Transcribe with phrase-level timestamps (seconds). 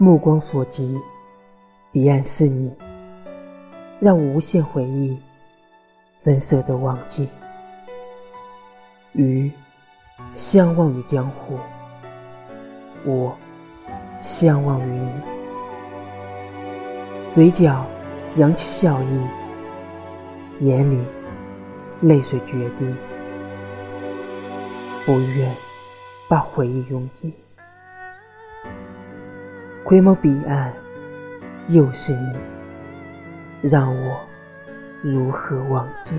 [0.00, 0.96] 目光所及，
[1.90, 2.72] 彼岸是你，
[3.98, 5.18] 让无限回忆
[6.22, 7.28] 怎舍得忘记。
[9.12, 9.50] 鱼
[10.34, 11.58] 相忘于江湖，
[13.04, 13.36] 我
[14.20, 15.10] 相忘于你。
[17.34, 17.84] 嘴角
[18.36, 19.26] 扬起笑意，
[20.60, 21.04] 眼里
[22.02, 22.94] 泪水决堤，
[25.04, 25.52] 不愿
[26.28, 27.34] 把回忆拥挤。
[29.88, 30.70] 回眸彼岸，
[31.68, 32.34] 又是你，
[33.70, 34.20] 让我
[35.00, 36.10] 如何忘记？